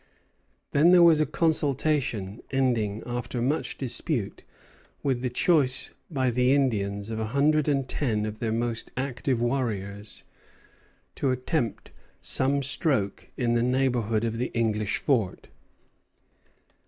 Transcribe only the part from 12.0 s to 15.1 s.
some stroke in the neighborhood of the English